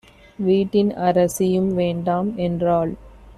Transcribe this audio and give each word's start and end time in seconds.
வீட்டின் 0.39 0.95
அரசியும் 0.95 1.73
வேண்டாம் 1.75 2.37
என்றாள். 2.37 2.93